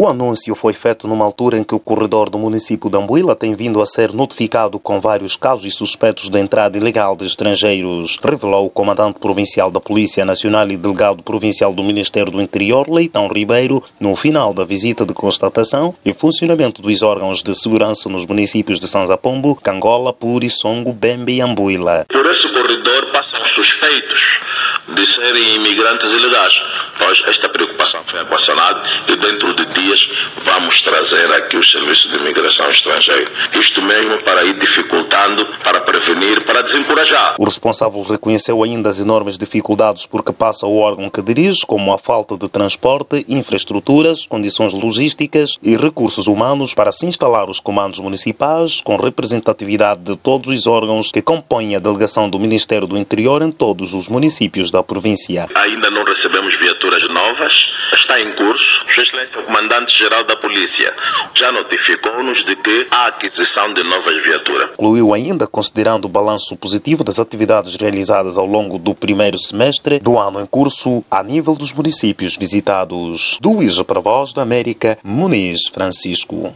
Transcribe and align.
O 0.00 0.08
anúncio 0.08 0.54
foi 0.54 0.72
feito 0.72 1.06
numa 1.06 1.26
altura 1.26 1.58
em 1.58 1.62
que 1.62 1.74
o 1.74 1.78
corredor 1.78 2.30
do 2.30 2.38
município 2.38 2.88
de 2.88 2.96
Ambuila 2.96 3.36
tem 3.36 3.52
vindo 3.52 3.82
a 3.82 3.84
ser 3.84 4.14
notificado 4.14 4.78
com 4.78 4.98
vários 4.98 5.36
casos 5.36 5.74
suspeitos 5.74 6.30
de 6.30 6.38
entrada 6.38 6.78
ilegal 6.78 7.14
de 7.14 7.26
estrangeiros, 7.26 8.18
revelou 8.24 8.64
o 8.64 8.70
comandante 8.70 9.18
provincial 9.18 9.70
da 9.70 9.78
Polícia 9.78 10.24
Nacional 10.24 10.66
e 10.70 10.78
delegado 10.78 11.22
provincial 11.22 11.74
do 11.74 11.82
Ministério 11.82 12.32
do 12.32 12.40
Interior, 12.40 12.88
Leitão 12.88 13.28
Ribeiro, 13.28 13.84
no 14.00 14.16
final 14.16 14.54
da 14.54 14.64
visita 14.64 15.04
de 15.04 15.12
constatação 15.12 15.94
e 16.02 16.14
funcionamento 16.14 16.80
dos 16.80 17.02
órgãos 17.02 17.42
de 17.42 17.54
segurança 17.54 18.08
nos 18.08 18.24
municípios 18.24 18.80
de 18.80 18.88
Sanzapombo, 18.88 19.54
Cangola, 19.54 20.14
Puri, 20.14 20.48
Songo, 20.48 20.94
Bembe 20.94 21.34
e 21.34 21.42
Ambuila. 21.42 22.06
Por 22.08 22.24
esse 22.24 22.48
corredor 22.48 23.12
passam 23.12 23.44
suspeitos 23.44 24.40
de 24.94 25.06
serem 25.06 25.56
imigrantes 25.56 26.12
ilegais. 26.12 26.52
Nós, 26.98 27.22
esta 27.26 27.48
preocupação 27.48 28.02
foi 28.06 28.20
equacionada 28.20 28.82
e 29.08 29.16
dentro 29.16 29.54
de 29.54 29.64
dias 29.66 30.08
vamos 30.42 30.80
trazer 30.82 31.32
aqui 31.34 31.56
o 31.56 31.64
Serviço 31.64 32.08
de 32.08 32.16
Imigração 32.16 32.70
Estrangeira. 32.70 33.30
Isto 33.52 33.82
mesmo 33.82 34.22
para 34.22 34.44
ir 34.44 34.54
dificultando, 34.54 35.46
para 35.62 35.80
para 36.60 36.62
desencorajar. 36.62 37.34
O 37.38 37.44
responsável 37.44 38.02
reconheceu 38.02 38.62
ainda 38.62 38.90
as 38.90 39.00
enormes 39.00 39.38
dificuldades 39.38 40.06
por 40.06 40.22
que 40.22 40.32
passa 40.32 40.66
o 40.66 40.76
órgão 40.76 41.08
que 41.08 41.22
dirige, 41.22 41.64
como 41.66 41.92
a 41.92 41.98
falta 41.98 42.36
de 42.36 42.48
transporte, 42.48 43.24
infraestruturas, 43.28 44.26
condições 44.26 44.72
logísticas 44.72 45.56
e 45.62 45.76
recursos 45.76 46.26
humanos 46.26 46.74
para 46.74 46.92
se 46.92 47.06
instalar 47.06 47.48
os 47.48 47.60
comandos 47.60 47.98
municipais 47.98 48.80
com 48.82 48.96
representatividade 48.96 50.02
de 50.02 50.16
todos 50.16 50.48
os 50.54 50.66
órgãos 50.66 51.10
que 51.10 51.22
compõem 51.22 51.76
a 51.76 51.78
delegação 51.78 52.28
do 52.28 52.38
Ministério 52.38 52.86
do 52.86 52.98
Interior 52.98 53.42
em 53.42 53.50
todos 53.50 53.94
os 53.94 54.08
municípios 54.08 54.70
da 54.70 54.82
província. 54.82 55.48
Ainda 55.54 55.90
não 55.90 56.04
recebemos 56.04 56.54
viaturas 56.54 57.08
novas, 57.08 57.72
está 57.94 58.20
em 58.20 58.32
curso. 58.32 58.84
Sua 58.92 59.02
Excelência, 59.02 59.40
o 59.40 59.44
Comandante-Geral 59.44 60.24
da 60.24 60.36
Polícia 60.36 60.92
já 61.34 61.50
notificou-nos 61.52 62.44
de 62.44 62.56
que 62.56 62.86
há 62.90 63.06
aquisição 63.06 63.72
de 63.72 63.82
novas 63.82 64.22
viaturas. 64.22 64.70
Concluiu 64.70 65.14
ainda, 65.14 65.46
considerando 65.46 66.04
o 66.04 66.08
balanço 66.08 66.49
positivo 66.56 67.04
das 67.04 67.18
atividades 67.18 67.74
realizadas 67.76 68.38
ao 68.38 68.46
longo 68.46 68.78
do 68.78 68.94
primeiro 68.94 69.38
semestre 69.38 69.98
do 69.98 70.18
ano 70.18 70.40
em 70.40 70.46
curso, 70.46 71.04
a 71.10 71.22
nível 71.22 71.54
dos 71.54 71.72
municípios 71.72 72.36
visitados. 72.36 73.38
Do 73.40 73.62
Ija 73.62 73.84
para 73.84 74.00
Voz 74.00 74.32
da 74.32 74.42
América, 74.42 74.96
Muniz 75.04 75.68
Francisco. 75.72 76.48